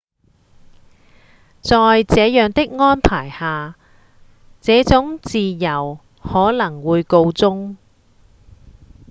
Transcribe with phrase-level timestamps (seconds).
[1.61, 3.75] 在這樣的安排下
[4.59, 7.75] 這種自由可能會告終